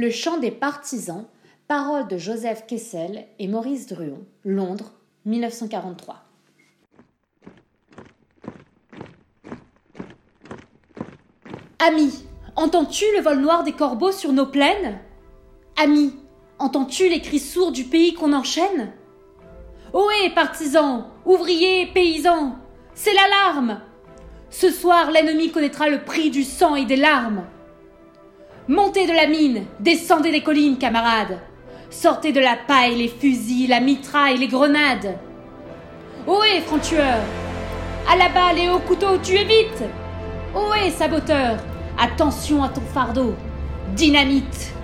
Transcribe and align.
Le 0.00 0.10
chant 0.10 0.38
des 0.38 0.52
partisans, 0.52 1.26
paroles 1.66 2.06
de 2.06 2.18
Joseph 2.18 2.68
Kessel 2.68 3.26
et 3.40 3.48
Maurice 3.48 3.88
Druon, 3.88 4.24
Londres, 4.44 4.92
1943. 5.24 6.22
Ami, 11.80 12.12
entends-tu 12.54 13.06
le 13.16 13.22
vol 13.22 13.40
noir 13.40 13.64
des 13.64 13.72
corbeaux 13.72 14.12
sur 14.12 14.32
nos 14.32 14.46
plaines? 14.46 15.00
Ami, 15.76 16.14
entends-tu 16.60 17.08
les 17.08 17.20
cris 17.20 17.40
sourds 17.40 17.72
du 17.72 17.82
pays 17.82 18.14
qu'on 18.14 18.34
enchaîne? 18.34 18.92
Ohé, 19.92 20.30
partisans, 20.32 21.06
ouvriers, 21.26 21.86
paysans, 21.92 22.54
c'est 22.94 23.14
l'alarme 23.14 23.80
Ce 24.48 24.70
soir, 24.70 25.10
l'ennemi 25.10 25.50
connaîtra 25.50 25.88
le 25.88 26.04
prix 26.04 26.30
du 26.30 26.44
sang 26.44 26.76
et 26.76 26.84
des 26.84 26.94
larmes. 26.94 27.48
Montez 28.70 29.06
de 29.06 29.14
la 29.14 29.26
mine, 29.26 29.64
descendez 29.80 30.30
des 30.30 30.42
collines, 30.42 30.76
camarades. 30.76 31.38
Sortez 31.88 32.32
de 32.32 32.40
la 32.40 32.54
paille, 32.54 32.96
les 32.96 33.08
fusils, 33.08 33.70
la 33.70 33.80
mitraille, 33.80 34.36
les 34.36 34.46
grenades. 34.46 35.16
Ohé, 36.26 36.60
franc-tueur 36.66 37.16
À 38.06 38.16
la 38.18 38.28
balle 38.28 38.58
et 38.58 38.68
au 38.68 38.78
couteau, 38.78 39.16
tuez 39.22 39.44
vite 39.44 39.84
Ohé, 40.54 40.90
saboteur 40.90 41.56
Attention 41.98 42.62
à 42.62 42.68
ton 42.68 42.82
fardeau 42.92 43.34
Dynamite 43.96 44.74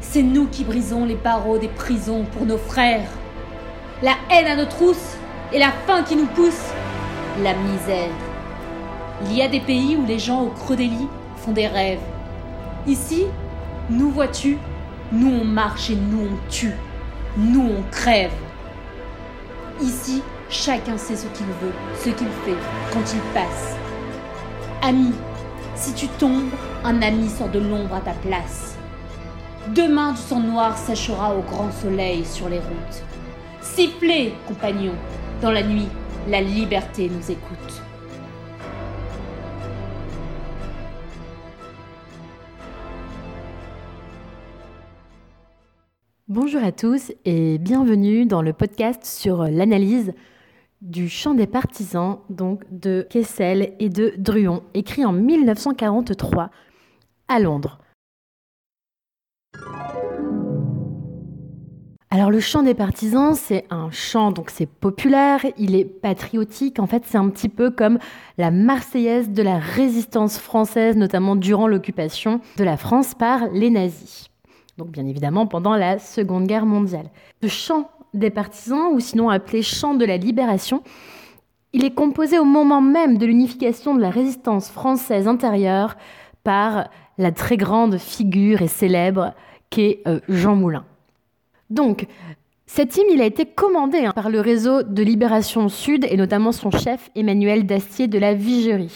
C'est 0.00 0.24
nous 0.24 0.48
qui 0.48 0.64
brisons 0.64 1.04
les 1.04 1.14
barreaux 1.14 1.58
des 1.58 1.68
prisons 1.68 2.24
pour 2.24 2.44
nos 2.44 2.58
frères. 2.58 3.08
La 4.02 4.16
haine 4.32 4.48
à 4.48 4.56
nos 4.56 4.66
trousses 4.66 5.16
et 5.52 5.60
la 5.60 5.70
faim 5.86 6.02
qui 6.02 6.16
nous 6.16 6.26
pousse. 6.26 6.72
La 7.40 7.54
misère. 7.54 8.10
Il 9.26 9.36
y 9.36 9.42
a 9.42 9.48
des 9.48 9.60
pays 9.60 9.96
où 9.96 10.04
les 10.04 10.18
gens 10.18 10.42
au 10.42 10.48
creux 10.48 10.74
des 10.74 10.88
lits 10.88 11.08
font 11.36 11.52
des 11.52 11.68
rêves. 11.68 12.00
Ici, 12.88 13.26
nous 13.90 14.10
vois-tu, 14.10 14.56
nous 15.12 15.30
on 15.42 15.44
marche 15.44 15.90
et 15.90 15.94
nous 15.94 16.22
on 16.22 16.50
tue. 16.50 16.72
Nous 17.36 17.60
on 17.60 17.82
crève. 17.90 18.32
Ici, 19.78 20.22
chacun 20.48 20.96
sait 20.96 21.16
ce 21.16 21.26
qu'il 21.26 21.46
veut, 21.60 21.74
ce 21.98 22.08
qu'il 22.08 22.28
fait, 22.46 22.56
quand 22.90 23.12
il 23.12 23.20
passe. 23.34 23.76
Ami, 24.80 25.12
si 25.74 25.92
tu 25.92 26.08
tombes, 26.08 26.48
un 26.82 27.02
ami 27.02 27.28
sort 27.28 27.50
de 27.50 27.58
l'ombre 27.58 27.94
à 27.94 28.00
ta 28.00 28.12
place. 28.12 28.78
Demain, 29.74 30.12
du 30.12 30.18
sang 30.22 30.40
noir 30.40 30.78
séchera 30.78 31.34
au 31.34 31.42
grand 31.42 31.70
soleil 31.70 32.24
sur 32.24 32.48
les 32.48 32.58
routes. 32.58 33.02
Sifflez, 33.60 34.32
compagnons, 34.46 34.96
dans 35.42 35.50
la 35.50 35.62
nuit, 35.62 35.88
la 36.26 36.40
liberté 36.40 37.10
nous 37.14 37.30
écoute. 37.30 37.82
Bonjour 46.30 46.62
à 46.62 46.72
tous 46.72 47.10
et 47.24 47.56
bienvenue 47.56 48.26
dans 48.26 48.42
le 48.42 48.52
podcast 48.52 49.02
sur 49.06 49.44
l'analyse 49.44 50.12
du 50.82 51.08
chant 51.08 51.32
des 51.32 51.46
partisans, 51.46 52.18
donc 52.28 52.64
de 52.70 53.06
Kessel 53.08 53.72
et 53.78 53.88
de 53.88 54.12
Druon, 54.18 54.62
écrit 54.74 55.06
en 55.06 55.12
1943 55.12 56.50
à 57.28 57.40
Londres. 57.40 57.78
Alors 62.10 62.30
le 62.30 62.40
chant 62.40 62.62
des 62.62 62.74
partisans, 62.74 63.34
c'est 63.34 63.64
un 63.70 63.90
chant, 63.90 64.30
donc 64.30 64.50
c'est 64.50 64.66
populaire, 64.66 65.46
il 65.56 65.74
est 65.74 65.86
patriotique, 65.86 66.78
en 66.78 66.86
fait 66.86 67.04
c'est 67.06 67.16
un 67.16 67.30
petit 67.30 67.48
peu 67.48 67.70
comme 67.70 67.98
la 68.36 68.50
marseillaise 68.50 69.30
de 69.30 69.42
la 69.42 69.58
résistance 69.58 70.38
française, 70.38 70.94
notamment 70.94 71.36
durant 71.36 71.66
l'occupation 71.66 72.42
de 72.58 72.64
la 72.64 72.76
France 72.76 73.14
par 73.14 73.48
les 73.48 73.70
nazis. 73.70 74.28
Donc 74.78 74.90
bien 74.90 75.06
évidemment 75.06 75.46
pendant 75.48 75.74
la 75.74 75.98
Seconde 75.98 76.46
Guerre 76.46 76.64
mondiale. 76.64 77.10
Le 77.42 77.48
chant 77.48 77.90
des 78.14 78.30
partisans, 78.30 78.92
ou 78.92 79.00
sinon 79.00 79.28
appelé 79.28 79.60
chant 79.60 79.94
de 79.94 80.04
la 80.04 80.16
libération, 80.16 80.82
il 81.72 81.84
est 81.84 81.94
composé 81.94 82.38
au 82.38 82.44
moment 82.44 82.80
même 82.80 83.18
de 83.18 83.26
l'unification 83.26 83.94
de 83.96 84.00
la 84.00 84.10
résistance 84.10 84.70
française 84.70 85.26
intérieure 85.26 85.96
par 86.44 86.88
la 87.18 87.32
très 87.32 87.56
grande 87.56 87.98
figure 87.98 88.62
et 88.62 88.68
célèbre 88.68 89.34
qu'est 89.68 90.00
euh, 90.06 90.20
Jean 90.28 90.54
Moulin. 90.54 90.84
Donc, 91.70 92.06
cet 92.70 92.98
hymne, 92.98 93.06
il 93.10 93.22
a 93.22 93.24
été 93.24 93.46
commandé 93.46 94.04
hein, 94.04 94.12
par 94.14 94.28
le 94.28 94.40
réseau 94.40 94.82
de 94.82 95.02
Libération 95.02 95.70
Sud 95.70 96.06
et 96.08 96.18
notamment 96.18 96.52
son 96.52 96.70
chef 96.70 97.10
Emmanuel 97.16 97.64
Dastier 97.64 98.08
de 98.08 98.18
la 98.18 98.34
Vigerie. 98.34 98.94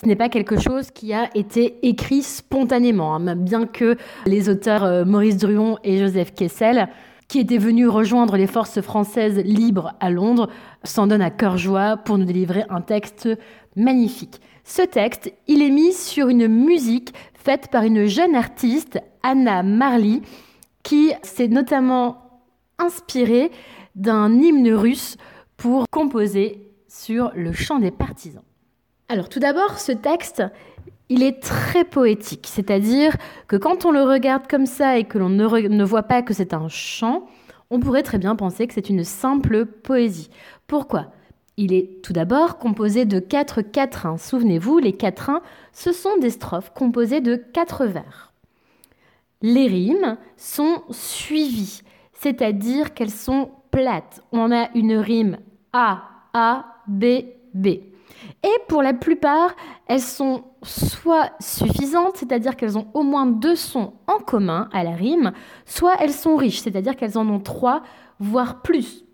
Ce 0.00 0.06
n'est 0.06 0.16
pas 0.16 0.30
quelque 0.30 0.58
chose 0.58 0.90
qui 0.90 1.12
a 1.12 1.28
été 1.34 1.86
écrit 1.86 2.22
spontanément, 2.22 3.14
hein, 3.14 3.36
bien 3.36 3.66
que 3.66 3.98
les 4.24 4.48
auteurs 4.48 4.84
euh, 4.84 5.04
Maurice 5.04 5.36
Druon 5.36 5.76
et 5.84 5.98
Joseph 5.98 6.32
Kessel 6.34 6.88
qui 7.28 7.38
était 7.38 7.58
venu 7.58 7.86
rejoindre 7.86 8.38
les 8.38 8.46
forces 8.46 8.80
françaises 8.80 9.38
libres 9.44 9.92
à 10.00 10.10
Londres, 10.10 10.48
s'en 10.82 11.06
donne 11.06 11.22
à 11.22 11.30
cœur 11.30 11.58
joie 11.58 11.98
pour 11.98 12.16
nous 12.18 12.24
délivrer 12.24 12.64
un 12.70 12.80
texte 12.80 13.28
magnifique. 13.76 14.40
Ce 14.64 14.82
texte, 14.82 15.32
il 15.46 15.62
est 15.62 15.70
mis 15.70 15.92
sur 15.92 16.28
une 16.28 16.48
musique 16.48 17.12
faite 17.34 17.68
par 17.70 17.84
une 17.84 18.06
jeune 18.06 18.34
artiste, 18.34 18.98
Anna 19.22 19.62
Marley, 19.62 20.22
qui 20.82 21.12
s'est 21.22 21.46
notamment 21.48 22.29
inspirée 22.80 23.50
d'un 23.94 24.32
hymne 24.32 24.72
russe 24.72 25.16
pour 25.56 25.88
composer 25.90 26.66
sur 26.88 27.30
le 27.34 27.52
chant 27.52 27.78
des 27.78 27.90
partisans. 27.90 28.42
Alors 29.08 29.28
tout 29.28 29.40
d'abord, 29.40 29.78
ce 29.78 29.92
texte, 29.92 30.42
il 31.08 31.22
est 31.22 31.42
très 31.42 31.84
poétique, 31.84 32.46
c'est-à-dire 32.48 33.16
que 33.48 33.56
quand 33.56 33.84
on 33.84 33.90
le 33.90 34.02
regarde 34.02 34.46
comme 34.48 34.66
ça 34.66 34.96
et 34.96 35.04
que 35.04 35.18
l'on 35.18 35.28
ne, 35.28 35.84
voit 35.84 36.04
pas 36.04 36.22
que 36.22 36.32
c'est 36.32 36.54
un 36.54 36.68
chant, 36.68 37.26
on 37.70 37.80
pourrait 37.80 38.04
très 38.04 38.18
bien 38.18 38.36
penser 38.36 38.66
que 38.66 38.74
c'est 38.74 38.88
une 38.88 39.04
simple 39.04 39.66
poésie. 39.66 40.30
Pourquoi? 40.66 41.12
Il 41.56 41.72
est 41.72 42.02
tout 42.02 42.12
d'abord 42.12 42.58
composé 42.58 43.04
de 43.04 43.18
quatre 43.18 43.60
quatrains. 43.60 44.16
Souvenez-vous, 44.16 44.78
les 44.78 44.92
quatrains, 44.92 45.42
ce 45.72 45.92
sont 45.92 46.16
des 46.18 46.30
strophes 46.30 46.72
composées 46.72 47.20
de 47.20 47.34
quatre 47.34 47.86
vers. 47.86 48.32
Les 49.42 49.66
rimes 49.66 50.16
sont 50.36 50.82
suivies, 50.90 51.82
c'est-à-dire 52.22 52.92
qu'elles 52.92 53.10
sont 53.10 53.50
plates. 53.70 54.22
On 54.30 54.52
a 54.52 54.68
une 54.74 54.94
rime 54.94 55.38
A, 55.72 56.02
A, 56.34 56.66
B, 56.86 57.04
B. 57.54 57.66
Et 57.66 58.56
pour 58.68 58.82
la 58.82 58.92
plupart, 58.92 59.54
elles 59.86 60.02
sont 60.02 60.44
soit 60.62 61.30
suffisantes, 61.40 62.16
c'est-à-dire 62.16 62.56
qu'elles 62.56 62.76
ont 62.76 62.88
au 62.92 63.02
moins 63.02 63.24
deux 63.24 63.56
sons 63.56 63.94
en 64.06 64.18
commun 64.18 64.68
à 64.72 64.84
la 64.84 64.90
rime, 64.90 65.32
soit 65.64 65.94
elles 66.00 66.12
sont 66.12 66.36
riches, 66.36 66.60
c'est-à-dire 66.60 66.96
qu'elles 66.96 67.16
en 67.16 67.26
ont 67.28 67.40
trois, 67.40 67.82
voire 68.18 68.60
plus. 68.60 69.04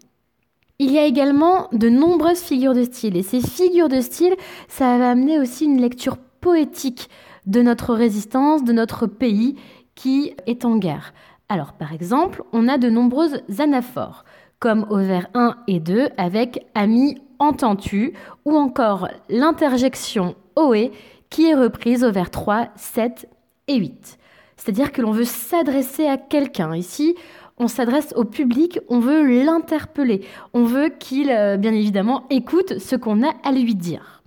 Il 0.81 0.91
y 0.91 0.99
a 0.99 1.07
également 1.07 1.69
de 1.73 1.89
nombreuses 1.89 2.43
figures 2.43 2.75
de 2.75 2.83
style, 2.83 3.17
et 3.17 3.23
ces 3.23 3.41
figures 3.41 3.89
de 3.89 4.01
style, 4.01 4.35
ça 4.67 4.99
va 4.99 5.11
amener 5.11 5.39
aussi 5.39 5.65
une 5.65 5.81
lecture 5.81 6.17
poétique 6.17 7.09
de 7.47 7.63
notre 7.63 7.95
résistance, 7.95 8.65
de 8.65 8.73
notre 8.73 9.07
pays 9.07 9.55
qui 9.95 10.35
est 10.47 10.65
en 10.65 10.77
guerre. 10.77 11.15
Alors 11.49 11.73
par 11.73 11.93
exemple, 11.93 12.43
on 12.53 12.69
a 12.69 12.79
de 12.79 12.91
nombreuses 12.91 13.43
anaphores, 13.59 14.25
comme 14.59 14.87
au 14.91 14.99
vers 14.99 15.29
1 15.35 15.57
et 15.69 15.81
2 15.81 16.09
avec 16.17 16.67
Ami 16.75 17.21
entends-tu 17.39 18.15
ou 18.45 18.57
encore 18.57 19.09
l'interjection 19.29 20.35
OE 20.57 20.91
qui 21.31 21.47
est 21.47 21.55
reprise 21.55 22.05
au 22.05 22.11
vers 22.11 22.31
3, 22.31 22.69
7 22.77 23.29
et 23.69 23.77
8. 23.77 24.19
C'est-à-dire 24.57 24.93
que 24.93 25.03
l'on 25.03 25.11
veut 25.11 25.25
s'adresser 25.25 26.07
à 26.07 26.17
quelqu'un. 26.17 26.75
Ici, 26.75 27.15
on 27.59 27.69
s'adresse 27.69 28.13
au 28.17 28.25
public, 28.25 28.81
on 28.89 29.01
veut 29.01 29.43
l'interpeller, 29.45 30.23
on 30.53 30.65
veut 30.65 30.89
qu'il, 30.89 31.31
euh, 31.31 31.57
bien 31.57 31.73
évidemment, 31.73 32.25
écoute 32.31 32.79
ce 32.79 32.97
qu'on 32.97 33.23
a 33.23 33.33
à 33.45 33.53
lui 33.53 33.75
dire. 33.75 34.23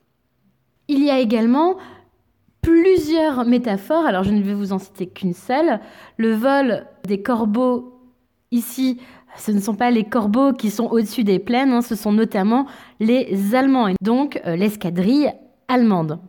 Il 0.87 1.03
y 1.03 1.09
a 1.09 1.19
également 1.19 1.77
plusieurs 2.61 3.45
métaphores, 3.45 4.05
alors 4.05 4.23
je 4.23 4.31
ne 4.31 4.41
vais 4.41 4.53
vous 4.53 4.73
en 4.73 4.79
citer 4.79 5.07
qu'une 5.07 5.33
seule. 5.33 5.79
Le 6.17 6.33
vol 6.33 6.85
des 7.09 7.21
corbeaux, 7.21 7.99
ici, 8.51 8.99
ce 9.37 9.51
ne 9.51 9.59
sont 9.59 9.75
pas 9.75 9.91
les 9.91 10.05
corbeaux 10.05 10.53
qui 10.53 10.69
sont 10.69 10.85
au-dessus 10.85 11.23
des 11.23 11.39
plaines, 11.39 11.71
hein, 11.71 11.81
ce 11.81 11.95
sont 11.95 12.11
notamment 12.11 12.65
les 12.99 13.53
Allemands, 13.55 13.87
et 13.89 13.95
donc 14.01 14.41
euh, 14.45 14.55
l'escadrille 14.55 15.31
allemande. 15.67 16.19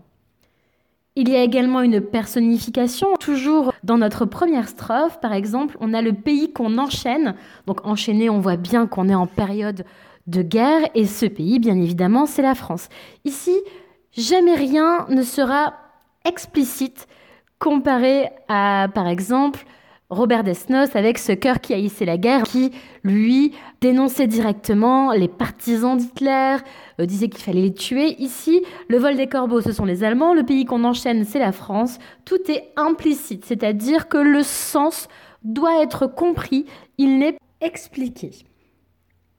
Il 1.16 1.28
y 1.28 1.36
a 1.36 1.42
également 1.42 1.82
une 1.82 2.00
personnification. 2.00 3.08
Toujours 3.18 3.72
dans 3.82 3.98
notre 3.98 4.24
première 4.24 4.68
strophe, 4.68 5.20
par 5.20 5.32
exemple, 5.32 5.76
on 5.80 5.92
a 5.92 6.02
le 6.02 6.12
pays 6.12 6.52
qu'on 6.52 6.78
enchaîne. 6.78 7.34
Donc 7.66 7.84
enchaîné, 7.84 8.30
on 8.30 8.38
voit 8.38 8.56
bien 8.56 8.86
qu'on 8.86 9.08
est 9.08 9.14
en 9.14 9.26
période 9.26 9.84
de 10.28 10.42
guerre 10.42 10.88
et 10.94 11.06
ce 11.06 11.26
pays, 11.26 11.58
bien 11.58 11.76
évidemment, 11.76 12.26
c'est 12.26 12.42
la 12.42 12.54
France. 12.54 12.88
Ici, 13.24 13.54
jamais 14.16 14.54
rien 14.54 15.06
ne 15.08 15.22
sera 15.22 15.74
explicite 16.24 17.08
comparé 17.58 18.30
à, 18.48 18.88
par 18.94 19.08
exemple, 19.08 19.64
Robert 20.10 20.42
Desnos 20.42 20.96
avec 20.96 21.18
ce 21.18 21.30
cœur 21.32 21.60
qui 21.60 21.72
haïssait 21.72 22.04
la 22.04 22.18
guerre, 22.18 22.42
qui, 22.42 22.72
lui, 23.04 23.54
dénonçait 23.80 24.26
directement 24.26 25.12
les 25.12 25.28
partisans 25.28 25.96
d'Hitler, 25.96 26.56
euh, 27.00 27.06
disait 27.06 27.28
qu'il 27.28 27.42
fallait 27.42 27.62
les 27.62 27.74
tuer. 27.74 28.20
Ici, 28.20 28.62
le 28.88 28.98
vol 28.98 29.16
des 29.16 29.28
corbeaux, 29.28 29.60
ce 29.60 29.72
sont 29.72 29.84
les 29.84 30.02
Allemands, 30.02 30.34
le 30.34 30.42
pays 30.42 30.64
qu'on 30.64 30.82
enchaîne, 30.82 31.24
c'est 31.24 31.38
la 31.38 31.52
France. 31.52 31.98
Tout 32.24 32.50
est 32.50 32.72
implicite, 32.76 33.44
c'est-à-dire 33.44 34.08
que 34.08 34.18
le 34.18 34.42
sens 34.42 35.06
doit 35.44 35.80
être 35.80 36.06
compris, 36.08 36.66
il 36.98 37.18
n'est 37.18 37.38
expliqué. 37.60 38.30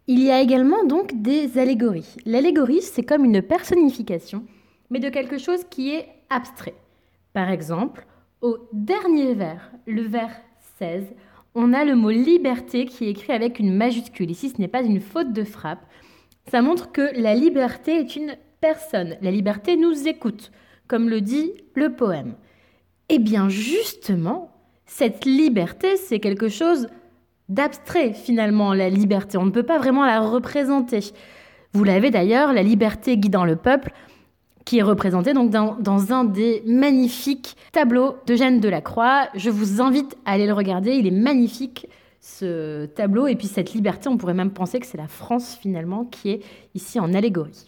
Il 0.08 0.24
y 0.24 0.32
a 0.32 0.42
également 0.42 0.86
donc 0.86 1.22
des 1.22 1.58
allégories. 1.58 2.16
L'allégorie, 2.26 2.82
c'est 2.82 3.04
comme 3.04 3.26
une 3.26 3.42
personnification, 3.42 4.46
mais 4.90 5.00
de 5.00 5.10
quelque 5.10 5.38
chose 5.38 5.64
qui 5.70 5.94
est 5.94 6.08
abstrait. 6.30 6.76
Par 7.34 7.50
exemple, 7.50 8.06
au 8.42 8.58
dernier 8.74 9.34
vers, 9.36 9.72
le 9.86 10.02
vers 10.02 10.32
16, 10.81 11.13
on 11.54 11.74
a 11.74 11.86
le 11.86 11.95
mot 11.95 12.10
liberté 12.10 12.86
qui 12.86 13.06
est 13.06 13.12
écrit 13.12 13.33
avec 13.33 13.60
une 13.60 13.75
majuscule. 13.75 14.31
Ici, 14.31 14.50
ce 14.50 14.60
n'est 14.60 14.68
pas 14.68 14.81
une 14.81 15.00
faute 15.00 15.31
de 15.31 15.44
frappe. 15.44 15.86
Ça 16.50 16.62
montre 16.62 16.92
que 16.92 17.07
la 17.19 17.36
liberté 17.36 18.00
est 18.00 18.16
une 18.16 18.36
personne. 18.62 19.16
La 19.22 19.30
liberté 19.30 19.75
nous 19.78 20.07
écoute, 20.07 20.51
comme 20.88 21.07
le 21.07 21.22
dit 21.22 21.54
le 21.75 21.94
poème. 21.94 22.33
Eh 23.10 23.19
bien, 23.19 23.48
justement, 23.48 24.51
cette 24.86 25.25
liberté, 25.25 25.98
c'est 25.98 26.19
quelque 26.19 26.50
chose 26.50 26.88
d'abstrait, 27.48 28.13
finalement, 28.13 28.74
la 28.74 28.89
liberté. 28.89 29.38
On 29.38 29.45
ne 29.45 29.51
peut 29.51 29.63
pas 29.63 29.77
vraiment 29.77 30.06
la 30.06 30.22
représenter. 30.22 31.12
Vous 31.74 31.84
l'avez 31.84 32.10
d'ailleurs, 32.10 32.54
la 32.54 32.63
liberté 32.63 33.18
guidant 33.18 33.45
le 33.45 33.56
peuple 33.56 33.94
qui 34.72 34.78
est 34.78 34.84
représenté 34.84 35.34
donc 35.34 35.50
dans, 35.50 35.76
dans, 35.82 36.14
un 36.14 36.24
des 36.24 36.64
magnifiques 36.66 37.58
tableaux 37.74 38.16
de 38.26 38.38
Jeanne 38.38 38.62
Delacroix. 38.62 39.28
Je 39.36 39.50
vous 39.50 39.82
invite 39.82 40.16
à 40.24 40.32
aller 40.32 40.48
le 40.48 40.54
regarder, 40.54 40.94
il 40.94 41.06
est 41.06 41.12
magnifique 41.12 41.90
ce 42.22 42.86
tableau 42.86 43.28
et 43.28 43.36
puis 43.36 43.48
cette 43.48 43.74
liberté, 43.74 44.08
on 44.08 44.16
pourrait 44.16 44.34
même 44.34 44.52
penser 44.52 44.80
que 44.80 44.86
c'est 44.86 44.98
la 44.98 45.10
France 45.10 45.58
finalement 45.62 46.06
qui 46.06 46.30
est 46.30 46.40
ici 46.74 47.02
en 47.02 47.14
allégorie. 47.14 47.66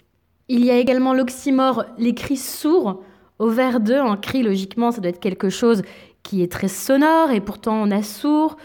Il 0.48 0.64
y 0.64 0.72
a 0.72 0.78
également 0.78 1.14
l'oxymore, 1.14 1.84
les 1.98 2.16
cris 2.16 2.38
sourds 2.38 3.04
au 3.38 3.50
vers 3.50 3.82
2, 3.82 3.98
un 3.98 4.16
cri 4.16 4.42
logiquement 4.42 4.94
ça 4.94 5.02
doit 5.02 5.10
être 5.10 5.20
quelque 5.20 5.50
chose 5.50 5.82
qui 6.24 6.42
est 6.42 6.50
très 6.50 6.70
sonore 6.70 7.32
et 7.32 7.42
pourtant 7.42 7.82
on 7.82 7.92
a 7.92 8.02
sourd. 8.02 8.56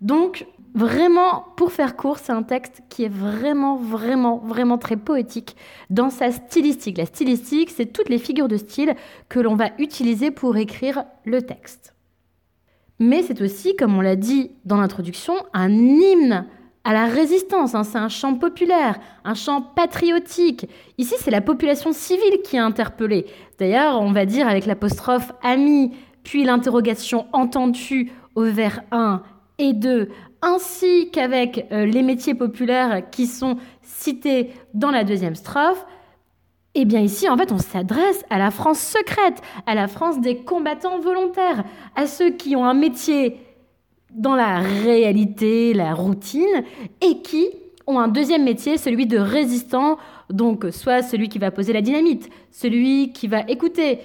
Donc 0.00 0.44
Vraiment, 0.76 1.46
pour 1.56 1.72
faire 1.72 1.96
court, 1.96 2.18
c'est 2.18 2.32
un 2.32 2.42
texte 2.42 2.82
qui 2.90 3.04
est 3.04 3.08
vraiment, 3.08 3.76
vraiment, 3.76 4.36
vraiment 4.44 4.76
très 4.76 4.98
poétique 4.98 5.56
dans 5.88 6.10
sa 6.10 6.30
stylistique. 6.30 6.98
La 6.98 7.06
stylistique, 7.06 7.70
c'est 7.70 7.86
toutes 7.86 8.10
les 8.10 8.18
figures 8.18 8.46
de 8.46 8.58
style 8.58 8.94
que 9.30 9.40
l'on 9.40 9.54
va 9.54 9.70
utiliser 9.78 10.30
pour 10.30 10.54
écrire 10.58 11.04
le 11.24 11.40
texte. 11.40 11.94
Mais 12.98 13.22
c'est 13.22 13.40
aussi, 13.40 13.74
comme 13.74 13.96
on 13.96 14.02
l'a 14.02 14.16
dit 14.16 14.50
dans 14.66 14.76
l'introduction, 14.76 15.32
un 15.54 15.70
hymne 15.70 16.44
à 16.84 16.92
la 16.92 17.06
résistance. 17.06 17.74
Hein. 17.74 17.82
C'est 17.82 17.96
un 17.96 18.10
chant 18.10 18.34
populaire, 18.34 19.00
un 19.24 19.32
chant 19.32 19.62
patriotique. 19.62 20.68
Ici, 20.98 21.14
c'est 21.18 21.30
la 21.30 21.40
population 21.40 21.94
civile 21.94 22.42
qui 22.44 22.56
est 22.56 22.58
interpellée. 22.58 23.24
D'ailleurs, 23.58 24.02
on 24.02 24.12
va 24.12 24.26
dire 24.26 24.46
avec 24.46 24.66
l'apostrophe 24.66 25.32
ami, 25.42 25.96
puis 26.22 26.44
l'interrogation 26.44 27.28
entendue 27.32 28.12
au 28.34 28.42
vers 28.42 28.82
1 28.90 29.22
et 29.58 29.72
2, 29.72 30.10
ainsi 30.46 31.10
qu'avec 31.10 31.66
euh, 31.72 31.84
les 31.84 32.02
métiers 32.02 32.34
populaires 32.34 33.10
qui 33.10 33.26
sont 33.26 33.58
cités 33.82 34.52
dans 34.74 34.92
la 34.92 35.02
deuxième 35.02 35.34
strophe, 35.34 35.84
eh 36.74 36.84
bien 36.84 37.00
ici, 37.00 37.28
en 37.28 37.36
fait, 37.36 37.50
on 37.52 37.58
s'adresse 37.58 38.24
à 38.30 38.38
la 38.38 38.50
France 38.50 38.78
secrète, 38.78 39.42
à 39.66 39.74
la 39.74 39.88
France 39.88 40.20
des 40.20 40.36
combattants 40.36 41.00
volontaires, 41.00 41.64
à 41.96 42.06
ceux 42.06 42.30
qui 42.30 42.54
ont 42.54 42.64
un 42.64 42.74
métier 42.74 43.38
dans 44.14 44.36
la 44.36 44.60
réalité, 44.60 45.74
la 45.74 45.94
routine, 45.94 46.64
et 47.00 47.22
qui 47.22 47.48
ont 47.86 47.98
un 47.98 48.08
deuxième 48.08 48.44
métier, 48.44 48.78
celui 48.78 49.06
de 49.06 49.18
résistant, 49.18 49.98
donc 50.30 50.66
soit 50.70 51.02
celui 51.02 51.28
qui 51.28 51.38
va 51.38 51.50
poser 51.50 51.72
la 51.72 51.82
dynamite, 51.82 52.28
celui 52.50 53.12
qui 53.12 53.26
va 53.26 53.40
écouter. 53.48 54.00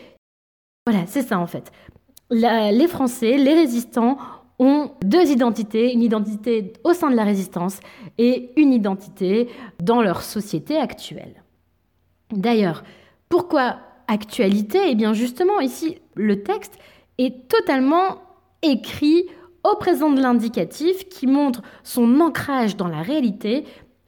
Voilà, 0.88 1.06
c'est 1.08 1.22
ça 1.22 1.40
en 1.40 1.48
fait. 1.48 1.72
les 2.30 2.88
Français, 2.88 3.38
les 3.38 3.54
résistants, 3.54 4.18
ont 4.62 4.92
deux 5.04 5.32
identités, 5.32 5.92
une 5.92 6.04
identité 6.04 6.74
au 6.84 6.94
sein 6.94 7.10
de 7.10 7.16
la 7.16 7.24
résistance 7.24 7.80
et 8.18 8.52
une 8.56 8.72
identité 8.72 9.50
dans 9.82 10.02
leur 10.02 10.22
société 10.22 10.78
actuelle. 10.78 11.44
D'ailleurs, 12.32 12.84
pourquoi 13.28 13.78
actualité? 14.08 14.80
Eh 14.88 14.96
bien 14.96 15.14
justement, 15.14 15.60
ici, 15.60 15.98
le 16.16 16.44
texte 16.44 16.78
est 17.18 17.48
totalement 17.50 18.22
écrit 18.62 19.26
au 19.64 19.76
présent 19.76 20.12
de 20.12 20.22
l'indicatif 20.22 21.10
qui 21.10 21.26
montre 21.26 21.64
son 21.84 22.20
ancrage 22.20 22.78
dans 22.78 22.88
la 22.88 23.02
réalité 23.02 23.66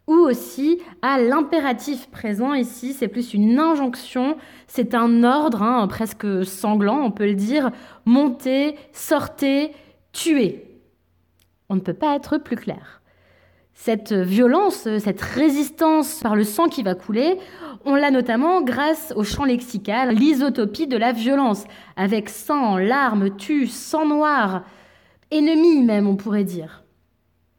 ou 0.07 0.13
aussi 0.13 0.79
à 1.01 1.19
l'impératif 1.19 2.09
présent. 2.09 2.53
Ici, 2.53 2.93
c'est 2.93 3.07
plus 3.07 3.33
une 3.33 3.57
injonction, 3.57 4.37
c'est 4.67 4.93
un 4.93 5.23
ordre 5.23 5.63
hein, 5.63 5.87
presque 5.87 6.45
sanglant, 6.45 7.01
on 7.01 7.11
peut 7.11 7.25
le 7.25 7.35
dire, 7.35 7.71
montez, 8.05 8.75
sortez, 8.91 9.71
tuer. 10.13 10.79
On 11.69 11.75
ne 11.75 11.81
peut 11.81 11.93
pas 11.93 12.15
être 12.15 12.37
plus 12.37 12.55
clair. 12.55 13.01
Cette 13.73 14.13
violence, 14.13 14.87
cette 14.99 15.21
résistance 15.21 16.19
par 16.21 16.35
le 16.35 16.43
sang 16.43 16.67
qui 16.69 16.83
va 16.83 16.93
couler, 16.93 17.37
on 17.85 17.95
l'a 17.95 18.11
notamment 18.11 18.61
grâce 18.61 19.11
au 19.15 19.23
champ 19.23 19.43
lexical, 19.43 20.15
l'isotopie 20.15 20.87
de 20.87 20.95
la 20.95 21.11
violence, 21.11 21.65
avec 21.97 22.29
sang, 22.29 22.77
larmes, 22.77 23.35
tue, 23.35 23.67
sang 23.67 24.05
noir, 24.05 24.63
ennemi 25.31 25.81
même, 25.81 26.07
on 26.07 26.15
pourrait 26.15 26.43
dire. 26.43 26.83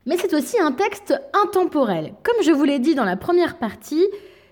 Mais 0.07 0.17
c'est 0.17 0.35
aussi 0.35 0.59
un 0.61 0.73
texte 0.73 1.21
intemporel. 1.45 2.15
Comme 2.23 2.43
je 2.45 2.53
vous 2.53 2.65
l'ai 2.65 2.79
dit 2.79 2.95
dans 2.95 3.05
la 3.05 3.17
première 3.17 3.59
partie, 3.59 4.07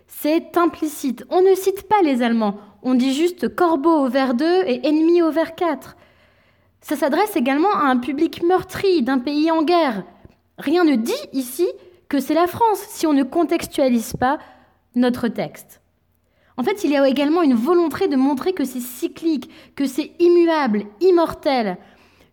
c'est 0.08 0.56
implicite. 0.56 1.24
On 1.30 1.42
ne 1.42 1.54
cite 1.54 1.88
pas 1.88 2.02
les 2.02 2.22
Allemands, 2.22 2.58
on 2.82 2.94
dit 2.94 3.14
juste 3.14 3.54
corbeau 3.54 4.04
au 4.04 4.08
vers 4.08 4.34
2 4.34 4.44
et 4.66 4.86
ennemi 4.86 5.22
au 5.22 5.30
vers 5.30 5.54
4. 5.54 5.96
Ça 6.82 6.96
s'adresse 6.96 7.36
également 7.36 7.72
à 7.72 7.86
un 7.86 7.96
public 7.96 8.42
meurtri 8.42 9.02
d'un 9.02 9.18
pays 9.18 9.50
en 9.50 9.62
guerre. 9.62 10.04
Rien 10.58 10.84
ne 10.84 10.96
dit 10.96 11.12
ici 11.32 11.66
que 12.08 12.18
c'est 12.18 12.34
la 12.34 12.48
France 12.48 12.80
si 12.88 13.06
on 13.06 13.12
ne 13.12 13.22
contextualise 13.22 14.14
pas 14.18 14.38
notre 14.96 15.28
texte. 15.28 15.80
En 16.56 16.64
fait, 16.64 16.84
il 16.84 16.90
y 16.90 16.96
a 16.96 17.08
également 17.08 17.42
une 17.42 17.54
volonté 17.54 18.08
de 18.08 18.16
montrer 18.16 18.52
que 18.52 18.64
c'est 18.64 18.80
cyclique, 18.80 19.48
que 19.74 19.86
c'est 19.86 20.12
immuable, 20.18 20.84
immortel, 21.00 21.78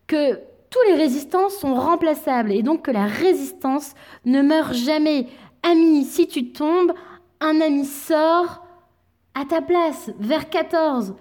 que 0.07 0.34
tous 0.69 0.81
les 0.88 0.95
résistants 0.95 1.50
sont 1.50 1.75
remplaçables 1.75 2.52
et 2.52 2.63
donc 2.63 2.84
que 2.84 2.92
la 2.92 3.06
résistance 3.06 3.94
ne 4.25 4.42
meurt 4.42 4.74
jamais. 4.74 5.28
Ami, 5.63 6.04
si 6.06 6.28
tu 6.28 6.52
tombes, 6.52 6.94
un 7.40 7.62
ami 7.62 7.86
sort 7.86 8.66
à 9.36 9.45
ta 9.45 9.62
place, 9.62 10.12
vers 10.19 10.50
14. 10.50 11.16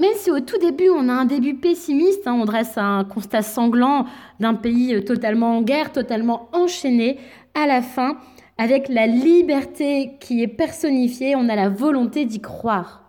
Même 0.00 0.14
si 0.16 0.30
au 0.30 0.40
tout 0.40 0.56
début, 0.56 0.88
on 0.88 1.10
a 1.10 1.12
un 1.12 1.26
début 1.26 1.56
pessimiste, 1.56 2.26
hein, 2.26 2.32
on 2.32 2.46
dresse 2.46 2.78
un 2.78 3.04
constat 3.04 3.42
sanglant 3.42 4.06
d'un 4.40 4.54
pays 4.54 4.94
euh, 4.94 5.02
totalement 5.02 5.58
en 5.58 5.62
guerre, 5.62 5.92
totalement 5.92 6.48
enchaîné, 6.52 7.18
à 7.52 7.66
la 7.66 7.82
fin, 7.82 8.16
avec 8.56 8.88
la 8.88 9.06
liberté 9.06 10.16
qui 10.18 10.42
est 10.42 10.48
personnifiée, 10.48 11.36
on 11.36 11.50
a 11.50 11.54
la 11.54 11.68
volonté 11.68 12.24
d'y 12.24 12.40
croire. 12.40 13.02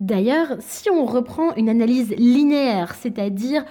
D'ailleurs, 0.00 0.56
si 0.60 0.90
on 0.90 1.06
reprend 1.06 1.54
une 1.54 1.70
analyse 1.70 2.14
linéaire, 2.18 2.94
c'est-à-dire 2.94 3.64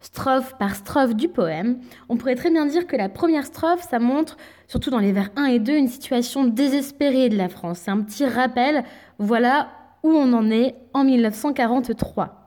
strophe 0.00 0.58
par 0.58 0.74
strophe 0.74 1.14
du 1.14 1.28
poème, 1.28 1.78
on 2.08 2.16
pourrait 2.16 2.34
très 2.34 2.50
bien 2.50 2.66
dire 2.66 2.88
que 2.88 2.96
la 2.96 3.08
première 3.08 3.46
strophe, 3.46 3.86
ça 3.88 4.00
montre, 4.00 4.36
surtout 4.66 4.90
dans 4.90 4.98
les 4.98 5.12
vers 5.12 5.30
1 5.36 5.44
et 5.44 5.58
2, 5.60 5.74
une 5.74 5.86
situation 5.86 6.44
désespérée 6.44 7.28
de 7.28 7.36
la 7.36 7.48
France. 7.48 7.82
C'est 7.84 7.92
un 7.92 8.00
petit 8.00 8.26
rappel, 8.26 8.82
voilà 9.20 9.68
où 10.02 10.10
on 10.10 10.32
en 10.32 10.50
est 10.50 10.74
en 10.92 11.04
1943. 11.04 12.38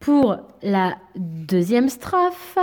Pour 0.00 0.36
la 0.62 0.96
deuxième 1.16 1.88
strophe, 1.88 2.58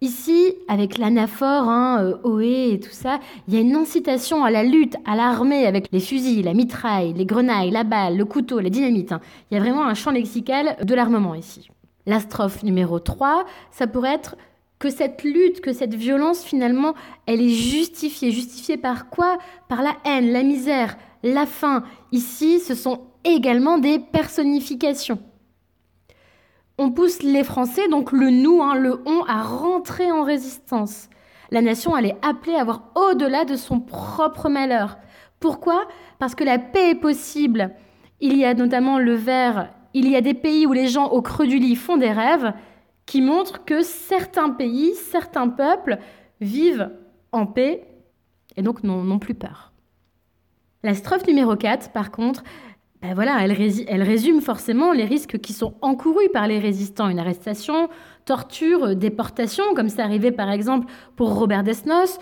ici, 0.00 0.54
avec 0.68 0.98
l'anaphore, 0.98 1.68
hein, 1.68 2.02
euh, 2.02 2.28
Oé 2.28 2.72
et 2.72 2.80
tout 2.80 2.92
ça, 2.92 3.20
il 3.46 3.54
y 3.54 3.56
a 3.56 3.60
une 3.60 3.76
incitation 3.76 4.44
à 4.44 4.50
la 4.50 4.64
lutte, 4.64 4.96
à 5.04 5.16
l'armée, 5.16 5.66
avec 5.66 5.88
les 5.92 6.00
fusils, 6.00 6.44
la 6.44 6.54
mitraille, 6.54 7.12
les 7.12 7.26
grenailles, 7.26 7.70
la 7.70 7.84
balle, 7.84 8.16
le 8.16 8.24
couteau, 8.24 8.58
la 8.58 8.70
dynamite. 8.70 9.12
Hein. 9.12 9.20
Il 9.50 9.54
y 9.54 9.56
a 9.56 9.60
vraiment 9.60 9.86
un 9.86 9.94
champ 9.94 10.10
lexical 10.10 10.76
de 10.82 10.94
l'armement 10.94 11.34
ici. 11.34 11.68
La 12.06 12.20
strophe 12.20 12.62
numéro 12.64 12.98
3, 12.98 13.44
ça 13.70 13.86
pourrait 13.86 14.14
être 14.14 14.36
que 14.82 14.90
cette 14.90 15.22
lutte, 15.22 15.60
que 15.60 15.72
cette 15.72 15.94
violence, 15.94 16.42
finalement, 16.42 16.94
elle 17.26 17.40
est 17.40 17.54
justifiée. 17.54 18.32
Justifiée 18.32 18.76
par 18.76 19.10
quoi? 19.10 19.38
Par 19.68 19.80
la 19.80 19.94
haine, 20.04 20.32
la 20.32 20.42
misère, 20.42 20.96
la 21.22 21.46
faim. 21.46 21.84
Ici, 22.10 22.58
ce 22.58 22.74
sont 22.74 23.02
également 23.22 23.78
des 23.78 24.00
personnifications. 24.00 25.20
On 26.78 26.90
pousse 26.90 27.22
les 27.22 27.44
Français, 27.44 27.86
donc 27.90 28.10
le 28.10 28.30
nous, 28.30 28.60
hein, 28.60 28.74
le 28.74 29.00
on, 29.06 29.22
à 29.22 29.44
rentrer 29.44 30.10
en 30.10 30.24
résistance. 30.24 31.08
La 31.52 31.62
nation, 31.62 31.96
elle 31.96 32.06
est 32.06 32.18
appelée 32.20 32.56
à 32.56 32.64
voir 32.64 32.90
au-delà 32.96 33.44
de 33.44 33.54
son 33.54 33.78
propre 33.78 34.48
malheur. 34.48 34.98
Pourquoi? 35.38 35.86
Parce 36.18 36.34
que 36.34 36.42
la 36.42 36.58
paix 36.58 36.90
est 36.90 37.00
possible. 37.00 37.70
Il 38.18 38.36
y 38.36 38.44
a 38.44 38.54
notamment 38.54 38.98
le 38.98 39.14
vers, 39.14 39.68
il 39.94 40.10
y 40.10 40.16
a 40.16 40.20
des 40.20 40.34
pays 40.34 40.66
où 40.66 40.72
les 40.72 40.88
gens 40.88 41.06
au 41.06 41.22
creux 41.22 41.46
du 41.46 41.60
lit 41.60 41.76
font 41.76 41.98
des 41.98 42.10
rêves, 42.10 42.52
qui 43.06 43.20
montre 43.20 43.64
que 43.64 43.82
certains 43.82 44.50
pays, 44.50 44.94
certains 44.94 45.48
peuples 45.48 45.98
vivent 46.40 46.90
en 47.32 47.46
paix 47.46 47.86
et 48.56 48.62
donc 48.62 48.82
n'ont 48.84 49.18
plus 49.18 49.34
peur. 49.34 49.72
La 50.82 50.94
strophe 50.94 51.26
numéro 51.26 51.56
4, 51.56 51.90
par 51.92 52.10
contre, 52.10 52.42
ben 53.02 53.14
voilà, 53.14 53.38
elle, 53.40 53.56
elle, 53.88 54.02
résume 54.02 54.40
forcément 54.40 54.92
les 54.92 55.04
risques 55.04 55.38
qui 55.38 55.52
sont 55.52 55.74
encourus 55.80 56.28
par 56.32 56.46
les 56.46 56.60
résistants. 56.60 57.08
Une 57.08 57.18
arrestation, 57.18 57.88
torture, 58.24 58.94
déportation, 58.94 59.64
comme 59.74 59.88
c'est 59.88 60.02
arrivé 60.02 60.30
par 60.30 60.50
exemple 60.50 60.86
pour 61.16 61.34
Robert 61.34 61.64
Desnos. 61.64 62.18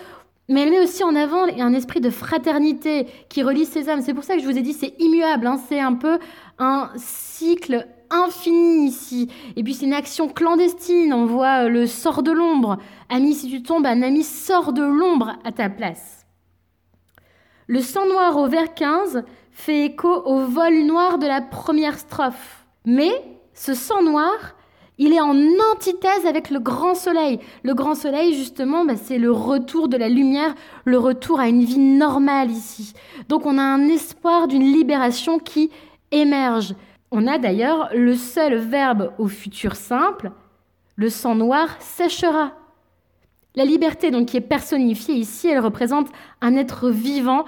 Mais 0.51 0.63
elle 0.63 0.71
met 0.71 0.81
aussi 0.81 1.05
en 1.05 1.15
avant 1.15 1.45
un 1.45 1.73
esprit 1.75 2.01
de 2.01 2.11
fraternité 2.11 3.07
qui 3.29 3.45
relie 3.45 3.65
ces 3.65 3.89
âmes. 3.89 4.03
C'est 4.03 4.15
pour 4.15 4.25
ça 4.25 4.35
que 4.35 4.43
je 4.43 4.47
vous 4.47 4.59
ai 4.59 4.63
dit 4.63 4.73
c'est 4.73 4.95
immuable. 4.99 5.47
Hein. 5.47 5.61
C'est 5.69 5.79
un 5.79 5.95
peu 5.95 6.19
un 6.59 6.91
cycle 6.97 7.87
infini 8.11 8.89
ici. 8.89 9.31
Et 9.55 9.63
puis 9.63 9.75
c'est 9.75 9.87
une 9.87 9.93
action 9.95 10.29
clandestine. 10.29 11.13
On 11.15 11.25
voit 11.25 11.67
euh, 11.67 11.69
le 11.69 11.87
sort 11.87 12.25
de 12.25 12.33
l'ombre. 12.33 12.79
Ami, 13.09 13.35
si 13.35 13.49
tu 13.49 13.63
tombes, 13.63 13.87
un 13.87 14.03
ami 14.03 14.25
sort 14.25 14.73
de 14.73 14.83
l'ombre 14.83 15.37
à 15.45 15.53
ta 15.53 15.71
place. 15.71 16.27
Le 17.69 17.81
sang 17.81 18.07
noir 18.07 18.37
au 18.37 18.49
vers 18.49 18.75
15 18.75 19.23
fait 19.53 19.85
écho 19.85 20.09
au 20.09 20.41
vol 20.41 20.81
noir 20.85 21.19
de 21.19 21.29
la 21.29 21.43
première 21.43 21.97
strophe. 21.97 22.67
Mais 22.85 23.13
ce 23.55 23.73
sang 23.73 24.03
noir, 24.03 24.57
il 25.01 25.15
est 25.15 25.21
en 25.21 25.35
antithèse 25.73 26.27
avec 26.27 26.51
le 26.51 26.61
grand 26.61 26.95
soleil. 26.95 27.41
Le 27.63 27.73
grand 27.75 27.95
soleil, 27.95 28.35
justement, 28.35 28.85
bah, 28.85 28.97
c'est 28.97 29.17
le 29.17 29.33
retour 29.33 29.89
de 29.89 29.97
la 29.97 30.11
lumière, 30.11 30.55
le 30.85 30.99
retour 30.99 31.41
à 31.41 31.49
une 31.49 31.65
vie 31.65 31.79
normale 31.79 32.51
ici. 32.51 32.93
Donc 33.29 33.47
on 33.47 33.57
a 33.57 33.63
un 33.63 33.89
espoir 33.89 34.47
d'une 34.47 34.63
libération 34.63 35.39
qui 35.39 35.71
émerge. 36.11 36.75
On 37.11 37.27
a 37.27 37.39
d'ailleurs 37.39 37.89
le 37.95 38.15
seul 38.15 38.57
verbe 38.57 39.13
au 39.19 39.27
futur 39.27 39.75
simple, 39.75 40.33
le 40.97 41.09
sang 41.09 41.35
noir 41.35 41.77
séchera. 41.81 42.53
La 43.57 43.65
liberté, 43.65 44.11
donc, 44.11 44.27
qui 44.27 44.37
est 44.37 44.43
personnifiée 44.43 45.15
ici, 45.15 45.49
elle 45.49 45.59
représente 45.61 46.09
un 46.43 46.55
être 46.55 46.91
vivant 46.91 47.47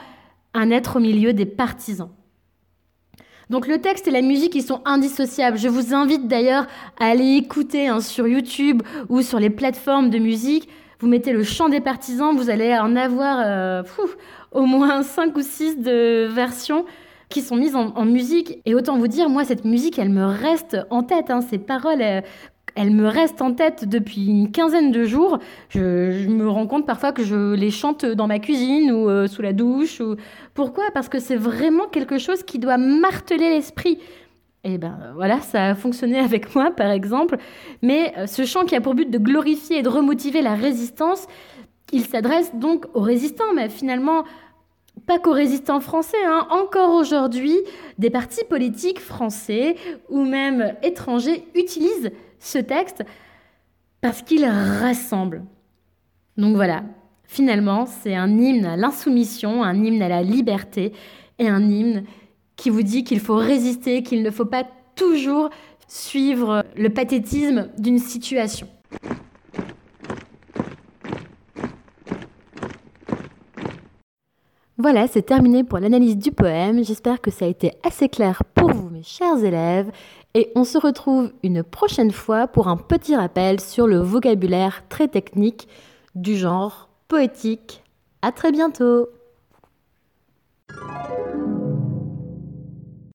un 0.55 0.71
être 0.71 0.97
au 0.97 1.01
milieu 1.01 1.33
des 1.33 1.47
partisans. 1.47 2.11
Donc 3.53 3.67
le 3.67 3.83
texte 3.83 4.09
et 4.09 4.11
la 4.11 4.23
musique, 4.23 4.55
ils 4.55 4.63
sont 4.63 4.81
indissociables. 4.87 5.59
Je 5.59 5.69
vous 5.69 5.93
invite 5.93 6.27
d'ailleurs 6.27 6.67
à 6.99 7.09
aller 7.09 7.37
écouter 7.37 7.87
hein, 7.87 8.01
sur 8.01 8.27
YouTube 8.27 8.83
ou 9.11 9.21
sur 9.21 9.39
les 9.39 9.51
plateformes 9.51 10.09
de 10.09 10.19
musique. 10.19 10.71
Vous 11.01 11.07
mettez 11.07 11.35
le 11.35 11.45
chant 11.45 11.69
des 11.69 11.83
partisans, 11.83 12.35
vous 12.35 12.49
allez 12.49 12.75
en 12.79 12.97
avoir 12.97 13.43
euh, 13.45 13.83
au 14.53 14.65
moins 14.65 15.03
5 15.03 15.37
ou 15.37 15.43
6 15.43 15.81
de 15.81 16.29
versions 16.33 16.87
qui 17.29 17.43
sont 17.43 17.57
mises 17.57 17.77
en, 17.77 18.07
musique. 18.07 18.63
Et 18.65 18.75
autant 18.75 18.97
vous 18.97 19.07
dire, 19.07 19.29
moi, 19.29 19.45
cette 19.45 19.67
musique, 19.67 19.99
elle 19.99 20.09
me 20.09 20.25
reste 20.25 20.79
en 20.89 21.03
tête. 21.03 21.31
Hein. 21.31 21.43
Ces 21.43 21.59
paroles, 21.59 22.01
elle 22.75 22.91
me 22.91 23.07
reste 23.07 23.43
en 23.43 23.53
tête 23.53 23.89
depuis 23.89 24.27
une 24.27 24.51
quinzaine 24.51 24.93
de 24.93 25.05
jours. 25.05 25.39
Je, 25.69 26.27
me 26.29 26.49
rends 26.49 26.67
compte 26.67 26.87
parfois 26.87 27.13
que 27.13 27.23
je 27.23 27.55
les 27.55 27.71
chante 27.71 28.05
dans 28.05 28.27
ma 28.27 28.39
cuisine 28.39 28.91
ou 28.93 29.09
euh, 29.09 29.27
sous 29.27 29.43
la 29.43 29.53
douche. 29.53 30.01
Ou... 30.01 30.17
Pourquoi? 30.55 30.85
Parce 30.95 31.09
que 31.09 31.19
c'est 31.19 31.37
vraiment 31.37 31.87
quelque 31.87 32.19
chose 32.19 32.43
qui 32.43 32.59
doit 32.59 32.79
marteler 32.79 33.51
l'esprit. 33.51 33.99
Et 34.65 34.79
ben 34.79 34.97
voilà, 35.15 35.41
ça 35.41 35.67
a 35.67 35.75
fonctionné 35.75 36.19
avec 36.21 36.55
moi 36.55 36.71
par 36.71 36.91
exemple. 36.91 37.37
Mais 37.83 38.15
euh, 38.17 38.27
ce 38.27 38.45
chant 38.45 38.65
qui 38.65 38.75
a 38.75 38.81
pour 38.81 38.95
but 38.95 39.11
de 39.11 39.19
glorifier 39.19 39.79
et 39.79 39.83
de 39.83 39.89
remotiver 39.89 40.41
la 40.41 40.55
résistance, 40.55 41.27
il 41.93 42.07
s'adresse 42.07 42.55
donc 42.55 42.87
aux 42.95 43.01
résistants, 43.03 43.53
mais 43.55 43.69
finalement 43.69 44.25
pas 45.07 45.19
qu'aux 45.19 45.33
résistants 45.33 45.81
français, 45.81 46.23
hein. 46.27 46.47
encore 46.51 46.95
aujourd'hui, 46.95 47.57
des 47.99 48.11
partis 48.11 48.45
politiques 48.49 49.01
français 49.01 49.75
ou 50.09 50.25
même 50.25 50.75
étrangers 50.83 51.45
utilisent 51.55 52.13
ce 52.43 52.59
texte 52.59 53.05
parce 54.01 54.21
qu'il 54.23 54.45
rassemble. 54.45 55.45
Donc 56.37 56.57
voilà, 56.57 56.83
finalement, 57.25 57.87
c'est 57.87 58.15
un 58.15 58.37
hymne 58.37 58.67
à 58.67 58.77
l'insoumission, 58.77 59.63
un 59.63 59.83
hymne 59.83 60.03
à 60.03 60.09
la 60.09 60.23
liberté 60.23 60.93
et 61.39 61.49
un 61.49 61.63
hymne 61.71 62.05
qui 62.57 62.69
vous 62.69 62.83
dit 62.83 63.05
qu'il 63.05 63.21
faut 63.21 63.37
résister, 63.37 64.03
qu'il 64.03 64.23
ne 64.23 64.31
faut 64.31 64.45
pas 64.45 64.65
toujours 64.97 65.51
suivre 65.87 66.65
le 66.77 66.91
pathétisme 66.91 67.69
d'une 67.79 67.99
situation. 67.99 68.67
Voilà, 74.83 75.07
c'est 75.07 75.23
terminé 75.23 75.63
pour 75.63 75.79
l'analyse 75.79 76.17
du 76.17 76.33
poème. 76.33 76.83
J'espère 76.83 77.21
que 77.21 77.31
ça 77.31 77.45
a 77.45 77.49
été 77.49 77.71
assez 77.85 78.09
clair 78.09 78.43
pour 78.53 78.73
vous, 78.73 78.91
mes 78.91 79.05
chers 79.05 79.45
élèves. 79.45 79.93
Et 80.35 80.51
on 80.57 80.65
se 80.65 80.77
retrouve 80.77 81.31
une 81.45 81.63
prochaine 81.63 82.11
fois 82.11 82.49
pour 82.49 82.67
un 82.67 82.77
petit 82.77 83.15
rappel 83.15 83.61
sur 83.61 83.87
le 83.87 83.99
vocabulaire 83.99 84.83
très 84.89 85.07
technique 85.07 85.69
du 86.17 86.37
genre 86.37 86.89
poétique. 87.07 87.85
À 88.23 88.33
très 88.33 88.51
bientôt! 88.51 89.07